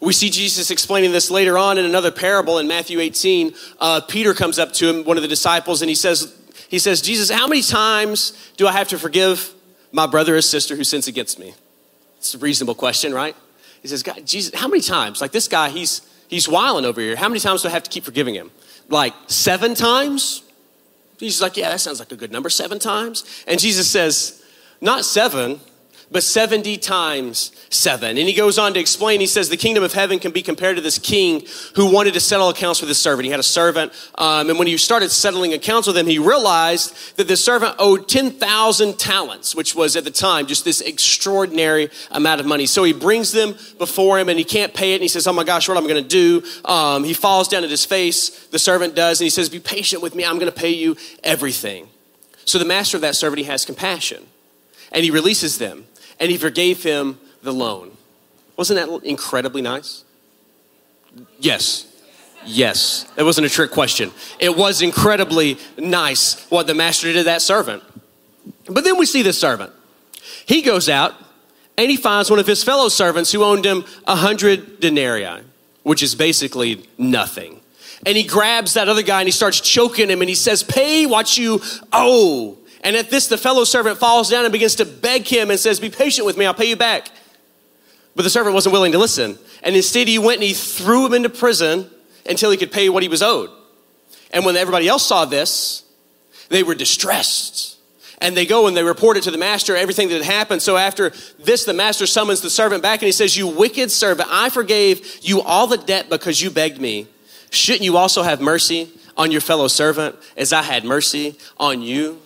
[0.00, 3.54] We see Jesus explaining this later on in another parable in Matthew 18.
[3.80, 6.36] Uh, Peter comes up to him, one of the disciples, and he says,
[6.68, 9.54] he says, Jesus, how many times do I have to forgive
[9.90, 11.54] my brother or sister who sins against me?
[12.18, 13.36] It's a reasonable question, right?
[13.82, 15.20] He says, God, Jesus, how many times?
[15.20, 17.16] Like this guy, he's he's wiling over here.
[17.16, 18.50] How many times do I have to keep forgiving him?
[18.88, 20.42] Like seven times?
[21.18, 23.44] He's like, yeah, that sounds like a good number, seven times.
[23.46, 24.42] And Jesus says,
[24.80, 25.60] not seven,
[26.12, 28.18] but 70 times seven.
[28.18, 30.76] And he goes on to explain, he says, the kingdom of heaven can be compared
[30.76, 31.44] to this king
[31.74, 33.24] who wanted to settle accounts with his servant.
[33.24, 37.16] He had a servant, um, and when he started settling accounts with him, he realized
[37.16, 42.40] that the servant owed 10,000 talents, which was at the time just this extraordinary amount
[42.40, 42.66] of money.
[42.66, 45.32] So he brings them before him, and he can't pay it, and he says, oh
[45.32, 46.42] my gosh, what am I gonna do?
[46.66, 50.02] Um, he falls down at his face, the servant does, and he says, be patient
[50.02, 51.88] with me, I'm gonna pay you everything.
[52.44, 54.26] So the master of that servant, he has compassion,
[54.90, 55.86] and he releases them
[56.22, 57.90] and he forgave him the loan.
[58.56, 60.04] Wasn't that incredibly nice?
[61.40, 61.92] Yes.
[62.46, 63.10] Yes.
[63.16, 64.12] It wasn't a trick question.
[64.38, 67.82] It was incredibly nice what the master did to that servant.
[68.66, 69.72] But then we see this servant.
[70.46, 71.14] He goes out
[71.76, 75.42] and he finds one of his fellow servants who owned him a hundred denarii,
[75.82, 77.60] which is basically nothing.
[78.06, 81.04] And he grabs that other guy and he starts choking him and he says, Pay
[81.04, 81.60] what you
[81.92, 82.58] owe.
[82.82, 85.78] And at this, the fellow servant falls down and begins to beg him and says,
[85.78, 87.08] Be patient with me, I'll pay you back.
[88.14, 89.38] But the servant wasn't willing to listen.
[89.62, 91.88] And instead, he went and he threw him into prison
[92.28, 93.50] until he could pay what he was owed.
[94.32, 95.84] And when everybody else saw this,
[96.48, 97.78] they were distressed.
[98.20, 100.62] And they go and they report it to the master, everything that had happened.
[100.62, 104.28] So after this, the master summons the servant back and he says, You wicked servant,
[104.30, 107.08] I forgave you all the debt because you begged me.
[107.50, 112.21] Shouldn't you also have mercy on your fellow servant as I had mercy on you?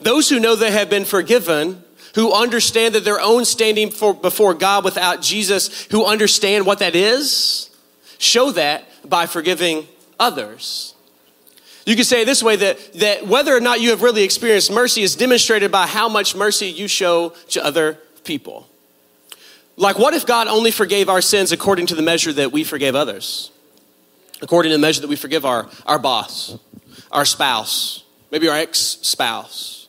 [0.00, 1.82] Those who know they have been forgiven,
[2.14, 6.94] who understand that their own standing for, before God without Jesus, who understand what that
[6.94, 7.70] is,
[8.18, 9.86] show that by forgiving
[10.18, 10.94] others.
[11.84, 15.02] You could say this way that, that whether or not you have really experienced mercy
[15.02, 18.68] is demonstrated by how much mercy you show to other people.
[19.76, 22.94] Like, what if God only forgave our sins according to the measure that we forgave
[22.94, 23.52] others?
[24.42, 26.58] According to the measure that we forgive our, our boss,
[27.12, 29.85] our spouse, maybe our ex spouse,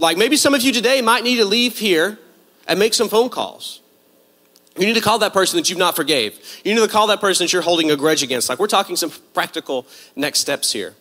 [0.00, 2.18] like maybe some of you today might need to leave here
[2.66, 3.80] and make some phone calls.
[4.76, 6.38] You need to call that person that you've not forgave.
[6.64, 8.48] You need to call that person that you're holding a grudge against.
[8.48, 9.86] Like we're talking some practical
[10.16, 10.94] next steps here.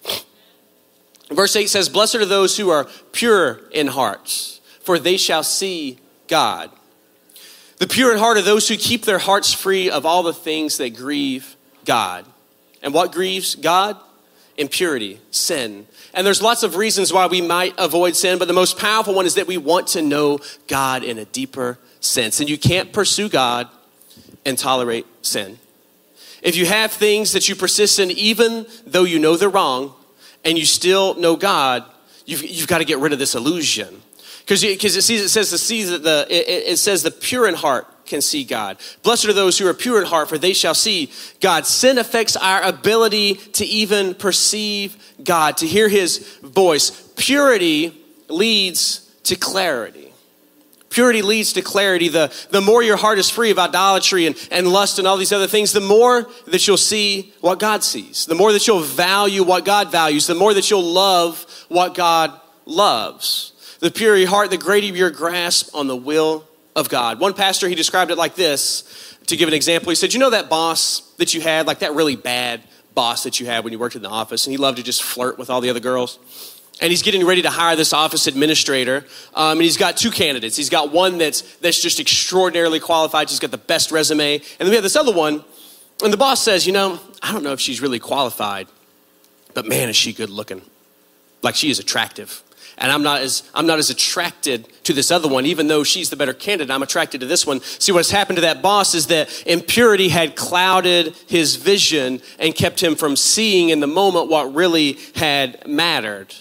[1.31, 5.99] Verse 8 says, Blessed are those who are pure in heart, for they shall see
[6.27, 6.71] God.
[7.77, 10.77] The pure in heart are those who keep their hearts free of all the things
[10.77, 12.25] that grieve God.
[12.81, 13.97] And what grieves God?
[14.59, 18.77] Impurity, sin, and there's lots of reasons why we might avoid sin, but the most
[18.77, 22.39] powerful one is that we want to know God in a deeper sense.
[22.39, 23.69] And you can't pursue God
[24.45, 25.59] and tolerate sin.
[26.41, 29.93] If you have things that you persist in, even though you know they're wrong,
[30.43, 31.83] and you still know God,
[32.25, 34.01] you've, you've got to get rid of this illusion.
[34.39, 38.43] Because it, sees, it says the it, it says the pure in heart can see
[38.43, 38.77] God.
[39.03, 41.65] Blessed are those who are pure in heart, for they shall see God.
[41.65, 46.89] Sin affects our ability to even perceive God, to hear his voice.
[47.15, 47.95] Purity
[48.27, 50.11] leads to clarity.
[50.89, 52.09] Purity leads to clarity.
[52.09, 55.31] The, the more your heart is free of idolatry and, and lust and all these
[55.31, 58.25] other things, the more that you'll see what God sees.
[58.25, 60.25] The more that you'll value what God values.
[60.25, 62.33] The more that you'll love what God
[62.65, 63.53] loves.
[63.79, 67.19] The purer your heart, the greater your grasp on the will of God.
[67.19, 69.89] One pastor, he described it like this to give an example.
[69.89, 72.61] He said, You know that boss that you had, like that really bad
[72.95, 75.03] boss that you had when you worked in the office, and he loved to just
[75.03, 76.19] flirt with all the other girls?
[76.81, 80.55] And he's getting ready to hire this office administrator, um, and he's got two candidates.
[80.55, 84.69] He's got one that's, that's just extraordinarily qualified, she's got the best resume, and then
[84.69, 85.43] we have this other one,
[86.03, 88.67] and the boss says, You know, I don't know if she's really qualified,
[89.53, 90.61] but man, is she good looking.
[91.41, 92.43] Like she is attractive
[92.79, 96.09] and I'm not as I'm not as attracted to this other one, even though she's
[96.09, 96.71] the better candidate.
[96.71, 97.61] I'm attracted to this one.
[97.61, 102.81] See, what's happened to that boss is that impurity had clouded his vision and kept
[102.81, 106.33] him from seeing in the moment what really had mattered.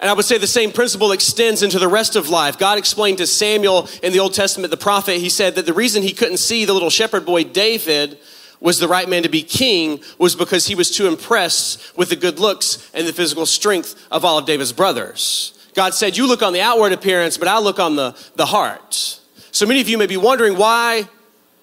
[0.00, 2.58] And I would say the same principle extends into the rest of life.
[2.58, 6.02] God explained to Samuel in the Old Testament, the prophet, he said that the reason
[6.02, 8.18] he couldn't see the little shepherd boy David
[8.60, 12.16] was the right man to be king was because he was too impressed with the
[12.16, 15.57] good looks and the physical strength of all of David's brothers.
[15.78, 19.20] God said, You look on the outward appearance, but I look on the, the heart.
[19.52, 21.08] So many of you may be wondering why,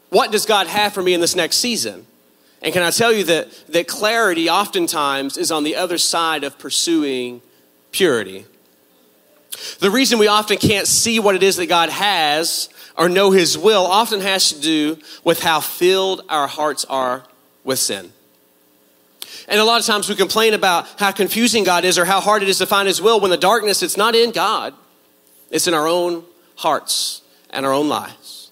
[0.07, 2.07] what does God have for me in this next season?
[2.61, 6.57] And can I tell you that, that clarity oftentimes is on the other side of
[6.57, 7.41] pursuing
[7.91, 8.45] purity?
[9.79, 13.57] The reason we often can't see what it is that God has or know His
[13.57, 17.25] will often has to do with how filled our hearts are
[17.65, 18.13] with sin.
[19.47, 22.41] And a lot of times we complain about how confusing God is or how hard
[22.41, 24.73] it is to find His will when the darkness, it's not in God,
[25.51, 26.23] it's in our own
[26.55, 28.51] hearts and our own lives.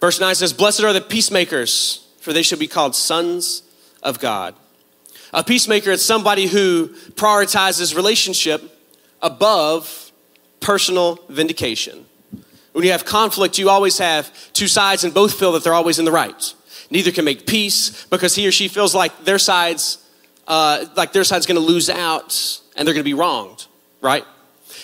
[0.00, 3.62] Verse 9 says, Blessed are the peacemakers, for they shall be called sons
[4.02, 4.54] of God.
[5.32, 8.62] A peacemaker is somebody who prioritizes relationship
[9.22, 10.12] above
[10.60, 12.04] personal vindication.
[12.72, 15.98] When you have conflict, you always have two sides and both feel that they're always
[15.98, 16.54] in the right.
[16.92, 19.96] Neither can make peace because he or she feels like their side's
[20.46, 23.66] uh, like their side's going to lose out and they're going to be wronged,
[24.02, 24.26] right?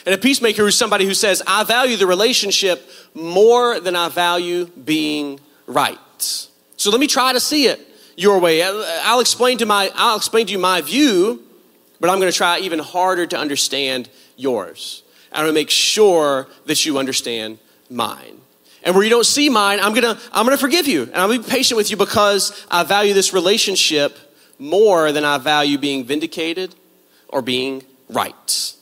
[0.07, 4.65] And a peacemaker is somebody who says, I value the relationship more than I value
[4.67, 5.99] being right.
[6.79, 8.63] So let me try to see it your way.
[8.63, 11.43] I'll explain to my I'll explain to you my view,
[12.01, 15.03] but I'm going to try even harder to understand yours.
[15.31, 17.59] I'm going to make sure that you understand
[17.91, 18.38] mine.
[18.83, 21.39] And where you don't see mine, I'm to I'm to forgive you and I'll be
[21.39, 24.17] patient with you because I value this relationship
[24.59, 26.75] more than I value being vindicated
[27.29, 28.75] or being right.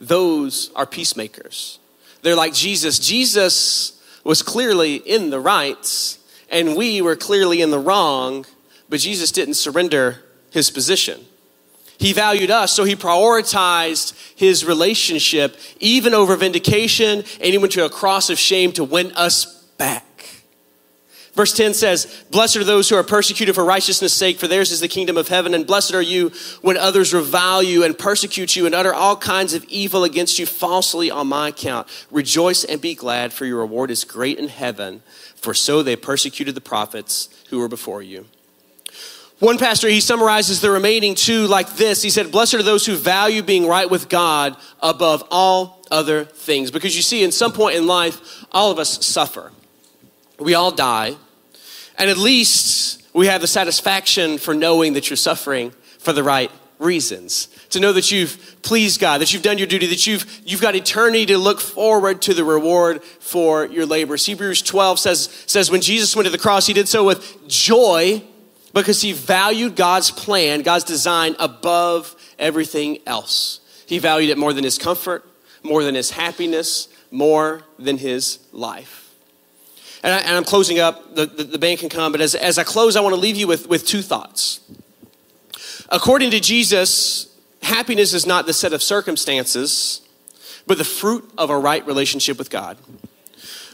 [0.00, 1.78] Those are peacemakers.
[2.22, 2.98] They're like Jesus.
[2.98, 6.18] Jesus was clearly in the right,
[6.50, 8.46] and we were clearly in the wrong,
[8.88, 11.20] but Jesus didn't surrender his position.
[12.00, 17.84] He valued us, so he prioritized his relationship even over vindication, and he went to
[17.84, 20.06] a cross of shame to win us back.
[21.34, 24.80] Verse 10 says, Blessed are those who are persecuted for righteousness' sake, for theirs is
[24.80, 25.52] the kingdom of heaven.
[25.52, 26.32] And blessed are you
[26.62, 30.46] when others revile you and persecute you and utter all kinds of evil against you
[30.46, 31.86] falsely on my account.
[32.10, 35.02] Rejoice and be glad, for your reward is great in heaven,
[35.36, 38.24] for so they persecuted the prophets who were before you.
[39.40, 42.02] One pastor, he summarizes the remaining two like this.
[42.02, 46.70] He said, Blessed are those who value being right with God above all other things.
[46.70, 49.50] Because you see, in some point in life, all of us suffer.
[50.38, 51.16] We all die.
[51.98, 56.50] And at least we have the satisfaction for knowing that you're suffering for the right
[56.78, 57.48] reasons.
[57.70, 60.74] To know that you've pleased God, that you've done your duty, that you've, you've got
[60.74, 64.26] eternity to look forward to the reward for your labors.
[64.26, 68.22] Hebrews 12 says, says, when Jesus went to the cross, he did so with joy
[68.72, 73.60] because he valued God's plan, God's design above everything else.
[73.86, 75.28] He valued it more than his comfort,
[75.62, 79.12] more than his happiness, more than his life.
[80.02, 82.64] And, I, am closing up, the, the, the, band can come, but as, as I
[82.64, 84.60] close, I want to leave you with, with two thoughts.
[85.90, 90.00] According to Jesus, happiness is not the set of circumstances,
[90.66, 92.78] but the fruit of a right relationship with God.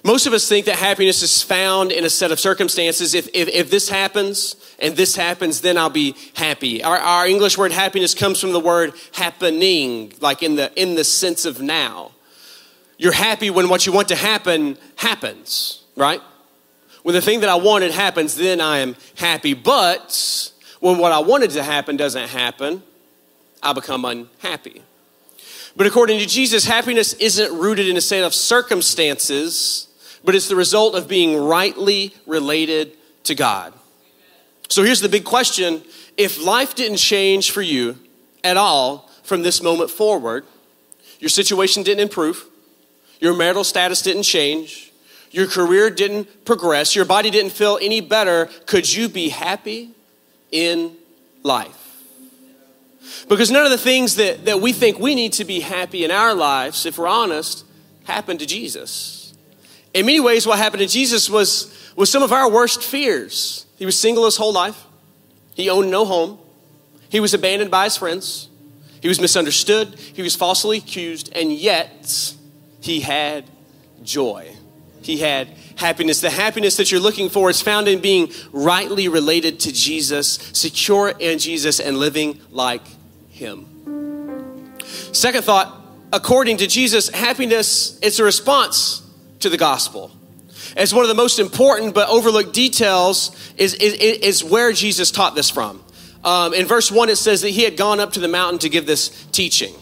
[0.06, 3.12] Most of us think that happiness is found in a set of circumstances.
[3.12, 6.82] If, if, if this happens and this happens, then I'll be happy.
[6.82, 11.04] Our, our English word happiness comes from the word happening, like in the, in the
[11.04, 12.12] sense of now.
[12.96, 16.20] You're happy when what you want to happen happens right?
[17.02, 19.54] When the thing that I wanted happens, then I am happy.
[19.54, 22.82] But when what I wanted to happen doesn't happen,
[23.62, 24.82] I become unhappy.
[25.74, 29.88] But according to Jesus, happiness isn't rooted in a set of circumstances,
[30.26, 33.72] but it's the result of being rightly related to God.
[34.68, 35.82] So here's the big question
[36.18, 37.96] if life didn't change for you
[38.42, 40.44] at all from this moment forward,
[41.20, 42.44] your situation didn't improve,
[43.20, 44.92] your marital status didn't change,
[45.30, 49.90] your career didn't progress, your body didn't feel any better, could you be happy
[50.50, 50.96] in
[51.44, 52.02] life?
[53.28, 56.10] Because none of the things that, that we think we need to be happy in
[56.10, 57.64] our lives, if we're honest,
[58.04, 59.15] happened to Jesus.
[59.96, 63.66] In many ways, what happened to Jesus was, was some of our worst fears.
[63.76, 64.85] He was single his whole life,
[65.54, 66.38] he owned no home,
[67.09, 68.48] he was abandoned by his friends,
[69.00, 72.35] he was misunderstood, he was falsely accused, and yet
[72.80, 73.50] he had
[74.02, 74.56] joy
[75.06, 76.20] he had happiness.
[76.20, 81.11] The happiness that you're looking for is found in being rightly related to Jesus, secure
[81.11, 82.82] in Jesus, and living like
[83.30, 84.74] Him.
[85.12, 85.80] Second thought,
[86.12, 89.05] according to Jesus, happiness is a response
[89.40, 90.11] to the gospel.
[90.77, 95.35] It's one of the most important but overlooked details is, is, is where Jesus taught
[95.35, 95.83] this from.
[96.25, 98.68] Um, in verse 1, it says that he had gone up to the mountain to
[98.68, 99.75] give this teaching.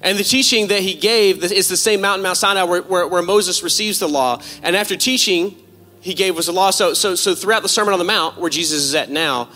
[0.00, 3.22] And the teaching that he gave is the same mountain, Mount Sinai, where, where, where,
[3.22, 4.40] Moses receives the law.
[4.62, 5.56] And after teaching,
[6.00, 6.70] he gave was the law.
[6.70, 9.50] So, so, so throughout the Sermon on the Mount, where Jesus is at now,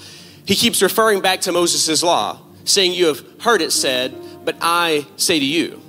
[0.45, 4.15] he keeps referring back to Moses' law, saying, You have heard it said,
[4.45, 5.81] but I say to you.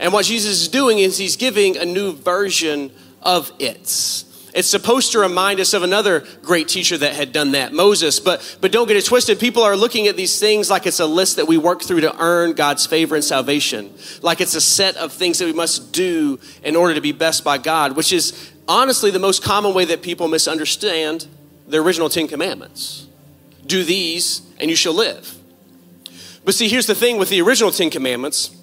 [0.00, 2.90] And what Jesus is doing is he's giving a new version
[3.22, 4.24] of it.
[4.52, 8.18] It's supposed to remind us of another great teacher that had done that, Moses.
[8.18, 9.38] But, but don't get it twisted.
[9.38, 12.16] People are looking at these things like it's a list that we work through to
[12.18, 13.94] earn God's favor and salvation.
[14.22, 17.44] Like it's a set of things that we must do in order to be best
[17.44, 21.28] by God, which is honestly the most common way that people misunderstand
[21.68, 23.06] the original Ten Commandments.
[23.66, 25.36] Do these and you shall live.
[26.44, 28.56] But see, here's the thing with the original Ten Commandments.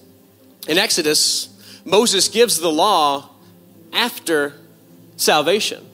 [0.67, 1.49] In Exodus,
[1.85, 3.29] Moses gives the law
[3.93, 4.53] after
[5.15, 5.85] salvation.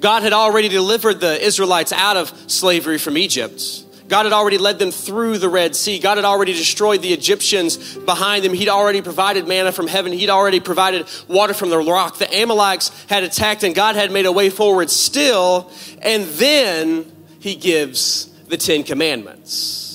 [0.00, 3.62] God had already delivered the Israelites out of slavery from Egypt.
[4.08, 6.00] God had already led them through the Red Sea.
[6.00, 8.52] God had already destroyed the Egyptians behind them.
[8.52, 10.12] He'd already provided manna from heaven.
[10.12, 12.18] He'd already provided water from the rock.
[12.18, 15.70] The Amalekites had attacked and God had made a way forward still.
[16.02, 19.89] And then he gives the Ten Commandments.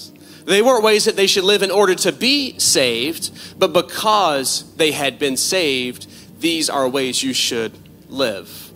[0.45, 4.91] They weren't ways that they should live in order to be saved, but because they
[4.91, 6.07] had been saved,
[6.39, 7.73] these are ways you should
[8.09, 8.71] live.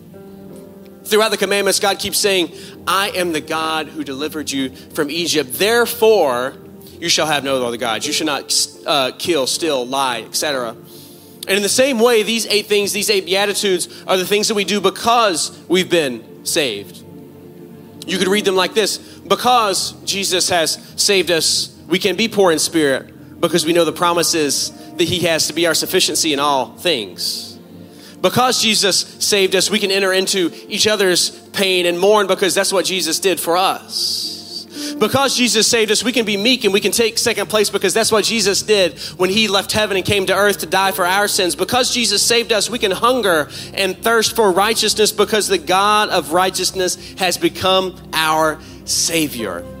[1.04, 2.52] Throughout the commandments, God keeps saying,
[2.86, 5.52] I am the God who delivered you from Egypt.
[5.54, 6.54] Therefore,
[7.00, 8.06] you shall have no other gods.
[8.06, 10.76] You shall not uh, kill, steal, lie, etc.
[11.48, 14.54] And in the same way, these eight things, these eight beatitudes, are the things that
[14.54, 17.04] we do because we've been saved.
[18.10, 22.50] You could read them like this Because Jesus has saved us, we can be poor
[22.50, 26.40] in spirit because we know the promises that He has to be our sufficiency in
[26.40, 27.58] all things.
[28.20, 32.72] Because Jesus saved us, we can enter into each other's pain and mourn because that's
[32.72, 34.29] what Jesus did for us.
[34.98, 37.94] Because Jesus saved us, we can be meek and we can take second place because
[37.94, 41.06] that's what Jesus did when he left heaven and came to earth to die for
[41.06, 41.54] our sins.
[41.54, 46.32] Because Jesus saved us, we can hunger and thirst for righteousness because the God of
[46.32, 49.79] righteousness has become our Savior.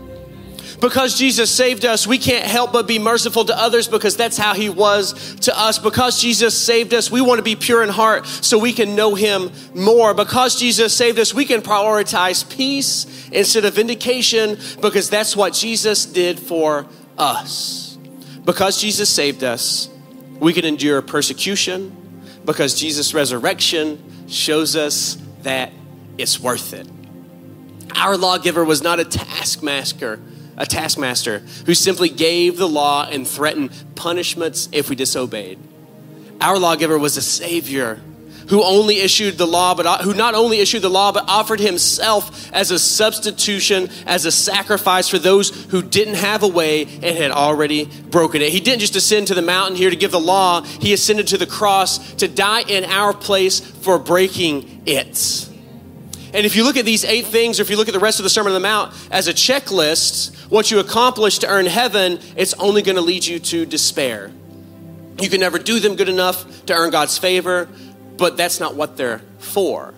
[0.80, 4.54] Because Jesus saved us, we can't help but be merciful to others because that's how
[4.54, 5.78] He was to us.
[5.78, 9.14] Because Jesus saved us, we want to be pure in heart so we can know
[9.14, 10.14] Him more.
[10.14, 16.06] Because Jesus saved us, we can prioritize peace instead of vindication because that's what Jesus
[16.06, 16.86] did for
[17.18, 17.98] us.
[18.46, 19.90] Because Jesus saved us,
[20.38, 21.94] we can endure persecution
[22.46, 25.72] because Jesus' resurrection shows us that
[26.16, 26.88] it's worth it.
[27.94, 30.20] Our lawgiver was not a taskmaster
[30.60, 35.58] a taskmaster who simply gave the law and threatened punishments if we disobeyed.
[36.40, 38.00] Our lawgiver was a savior
[38.50, 41.60] who only issued the law, but uh, who not only issued the law, but offered
[41.60, 47.16] himself as a substitution, as a sacrifice for those who didn't have a way and
[47.16, 48.50] had already broken it.
[48.50, 51.38] He didn't just ascend to the mountain here to give the law, he ascended to
[51.38, 55.49] the cross to die in our place for breaking it.
[56.32, 58.20] And if you look at these eight things, or if you look at the rest
[58.20, 62.20] of the Sermon on the Mount as a checklist, what you accomplish to earn heaven,
[62.36, 64.30] it's only going to lead you to despair.
[65.20, 67.68] You can never do them good enough to earn God's favor,
[68.16, 69.92] but that's not what they're for.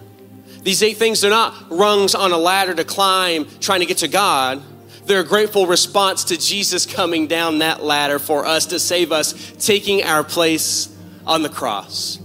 [0.62, 4.08] These eight things, they're not rungs on a ladder to climb trying to get to
[4.08, 4.62] God.
[5.04, 9.52] They're a grateful response to Jesus coming down that ladder for us to save us,
[9.58, 12.21] taking our place on the cross.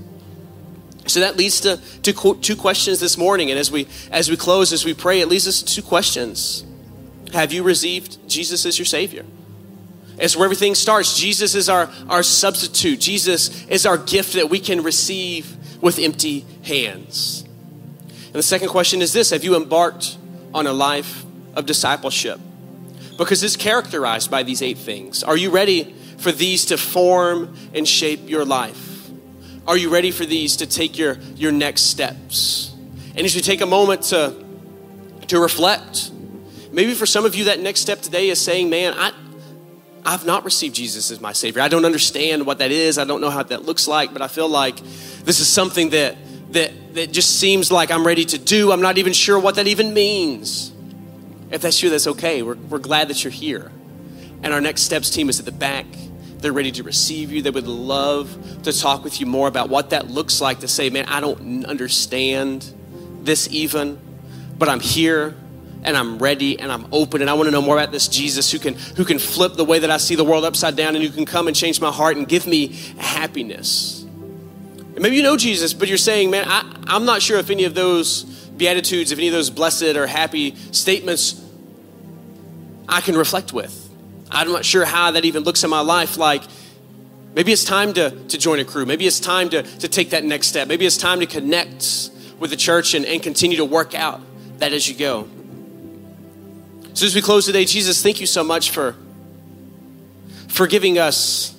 [1.08, 3.50] So that leads to, to two questions this morning.
[3.50, 6.66] And as we, as we close, as we pray, it leads us to two questions.
[7.34, 9.26] Have you received Jesus as your Savior?
[10.18, 11.18] It's where everything starts.
[11.18, 13.00] Jesus is our, our substitute.
[13.00, 17.44] Jesus is our gift that we can receive with empty hands.
[18.26, 20.18] And the second question is this Have you embarked
[20.54, 21.24] on a life
[21.56, 22.40] of discipleship?
[23.18, 25.24] Because it's characterized by these eight things.
[25.24, 28.87] Are you ready for these to form and shape your life?
[29.68, 32.74] Are you ready for these to take your, your next steps?
[33.16, 34.34] And as you take a moment to,
[35.28, 36.10] to reflect,
[36.72, 39.12] maybe for some of you, that next step today is saying, Man, I,
[40.06, 41.62] I've not received Jesus as my Savior.
[41.62, 42.98] I don't understand what that is.
[42.98, 46.16] I don't know how that looks like, but I feel like this is something that,
[46.54, 48.72] that, that just seems like I'm ready to do.
[48.72, 50.72] I'm not even sure what that even means.
[51.52, 52.42] If that's you, that's okay.
[52.42, 53.70] We're, we're glad that you're here.
[54.44, 55.86] And our next steps team is at the back.
[56.40, 57.42] They're ready to receive you.
[57.42, 60.90] They would love to talk with you more about what that looks like to say,
[60.90, 62.72] man, I don't understand
[63.22, 64.00] this even,
[64.58, 65.36] but I'm here
[65.84, 68.52] and I'm ready and I'm open and I want to know more about this Jesus
[68.52, 71.04] who can who can flip the way that I see the world upside down and
[71.04, 72.68] who can come and change my heart and give me
[72.98, 74.04] happiness.
[74.04, 77.66] And maybe you know Jesus, but you're saying, man, I, I'm not sure if any
[77.66, 81.42] of those beatitudes, if any of those blessed or happy statements
[82.90, 83.87] I can reflect with.
[84.30, 86.44] I'm not sure how that even looks in my life like
[87.34, 88.86] maybe it's time to, to join a crew.
[88.86, 90.68] Maybe it's time to, to take that next step.
[90.68, 92.10] Maybe it's time to connect
[92.40, 94.22] with the church and, and continue to work out
[94.60, 95.28] that as you go.
[96.94, 98.96] So as we close today, Jesus, thank you so much for,
[100.48, 101.56] for giving us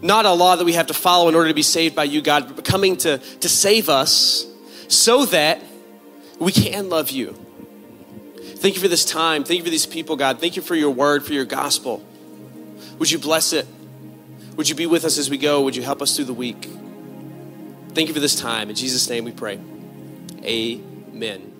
[0.00, 2.22] not a law that we have to follow in order to be saved by you,
[2.22, 4.46] God, but coming to, to save us
[4.88, 5.62] so that
[6.38, 7.36] we can love you
[8.58, 9.44] Thank you for this time.
[9.44, 10.40] Thank you for these people, God.
[10.40, 12.04] Thank you for your word, for your gospel.
[12.98, 13.66] Would you bless it?
[14.56, 15.62] Would you be with us as we go?
[15.62, 16.68] Would you help us through the week?
[17.94, 18.68] Thank you for this time.
[18.68, 19.60] In Jesus' name we pray.
[20.42, 21.57] Amen.